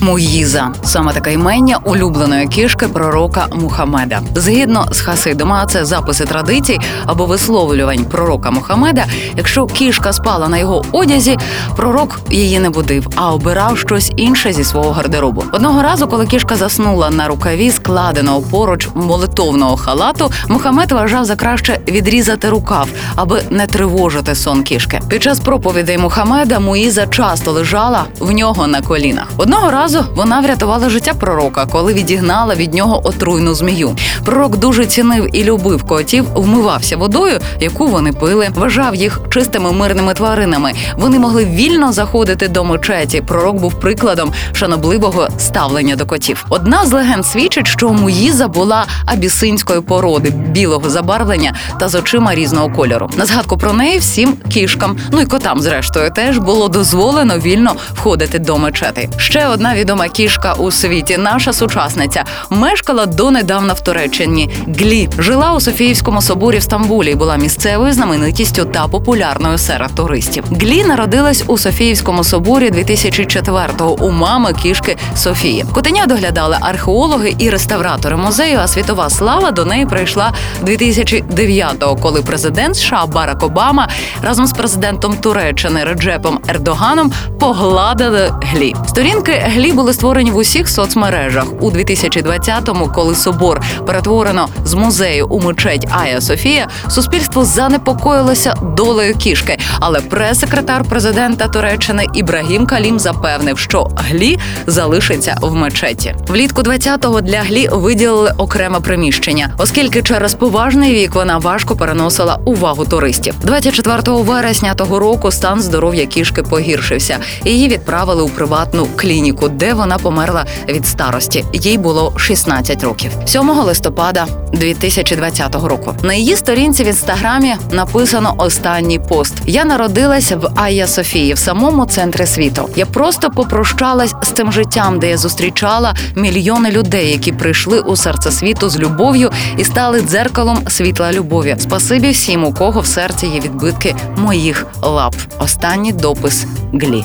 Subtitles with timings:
[0.00, 4.20] Муїза саме таке імення улюбленої кішки пророка Мухаммеда.
[4.34, 9.04] Згідно з Хасидами, а це записи традицій або висловлювань пророка Мухаммеда.
[9.36, 11.38] Якщо кішка спала на його одязі,
[11.76, 15.44] пророк її не будив, а обирав щось інше зі свого гардеробу.
[15.52, 21.80] Одного разу, коли кішка заснула на рукаві складеного поруч молитовного халату, Мухаммед вважав за краще
[21.88, 25.00] відрізати рукав, аби не тривожити сон кішки.
[25.08, 29.26] Під час проповідей Мухаммеда Муїза часто лежала в нього на колінах.
[29.36, 33.96] Одного разу вона врятувала життя пророка, коли відігнала від нього отруйну змію.
[34.24, 40.14] Пророк дуже цінив і любив котів, вмивався водою, яку вони пили, вважав їх чистими мирними
[40.14, 40.72] тваринами.
[40.96, 43.20] Вони могли вільно заходити до мечеті.
[43.20, 46.46] Пророк був прикладом шанобливого ставлення до котів.
[46.48, 52.70] Одна з легенд свідчить, що Муїза була абісинської породи, білого забарвлення та з очима різного
[52.70, 53.10] кольору.
[53.16, 58.38] На згадку про неї всім кішкам, ну і котам, зрештою, теж було дозволено вільно входити
[58.38, 59.08] до мечети.
[59.16, 64.50] Ще одна відома кішка у світі, наша сучасниця, мешкала донедавна в Туреччині.
[64.66, 70.44] Глі жила у Софіївському соборі в Стамбулі і була місцевою знаменитістю та популярною серед туристів.
[70.50, 75.64] Глі народилась у Софіївському соборі 2004-го у мами кішки Софії.
[75.72, 78.58] Котеня доглядали археологи і реставратори музею.
[78.62, 83.88] А світова слава до неї прийшла 2009-го, коли президент США Барак Обама
[84.22, 88.74] разом з президентом Туреччини Реджепом Ердоганом погладили глі.
[88.86, 95.40] Сторінки глі були створені в усіх соцмережах у 2020-му, коли собор перетворено з музею у
[95.40, 96.68] мечеть Ая Софія.
[96.88, 105.54] Суспільство занепокоїлося долею кішки, але прес-секретар президента Туреччини Ібрагім Калім запевнив, що глі залишиться в
[105.54, 106.14] мечеті.
[106.28, 112.84] Влітку 20-го для глі виділили окреме приміщення, оскільки через поважний вік вона важко переносила увагу
[112.84, 113.34] туристів.
[113.44, 117.16] 24 вересня того року стан здоров'я кішки погіршився.
[117.44, 121.44] Її відправили у приватну клініку, де вона померла від старості.
[121.52, 123.12] Їй було 16 років.
[123.26, 125.94] 7 листопада 2020 року.
[126.02, 131.86] На її сторінці в інстаграмі написано останній пост: Я народилася в Айя Софії в самому
[131.86, 132.68] центрі світу.
[132.76, 138.30] Я просто попрощалась з цим життям, де я зустрічала мільйони людей, які прийшли у серце
[138.30, 141.56] світу з любов'ю і стали дзеркалом світла любові.
[141.58, 145.14] Спасибі всім, у кого в серці є відбитки моїх лап.
[145.38, 147.04] Останній допис Глі.